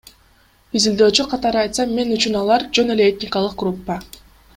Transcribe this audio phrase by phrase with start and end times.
[0.79, 3.99] Изилдөөчү катары айтсам, мен үчүн алар— жөн эле этникалык группа.